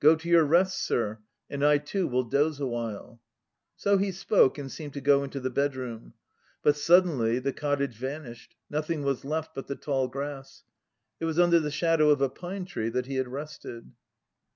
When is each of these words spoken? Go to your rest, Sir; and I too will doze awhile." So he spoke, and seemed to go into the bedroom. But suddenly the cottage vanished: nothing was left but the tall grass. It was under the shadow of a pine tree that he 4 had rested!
Go 0.00 0.16
to 0.16 0.28
your 0.28 0.42
rest, 0.42 0.84
Sir; 0.84 1.20
and 1.48 1.64
I 1.64 1.78
too 1.78 2.08
will 2.08 2.24
doze 2.24 2.58
awhile." 2.58 3.20
So 3.76 3.96
he 3.96 4.10
spoke, 4.10 4.58
and 4.58 4.72
seemed 4.72 4.92
to 4.94 5.00
go 5.00 5.22
into 5.22 5.38
the 5.38 5.50
bedroom. 5.50 6.14
But 6.64 6.74
suddenly 6.74 7.38
the 7.38 7.52
cottage 7.52 7.96
vanished: 7.96 8.56
nothing 8.68 9.04
was 9.04 9.24
left 9.24 9.54
but 9.54 9.68
the 9.68 9.76
tall 9.76 10.08
grass. 10.08 10.64
It 11.20 11.26
was 11.26 11.38
under 11.38 11.60
the 11.60 11.70
shadow 11.70 12.10
of 12.10 12.20
a 12.20 12.28
pine 12.28 12.64
tree 12.64 12.88
that 12.88 13.06
he 13.06 13.14
4 13.14 13.22
had 13.22 13.32
rested! 13.32 13.92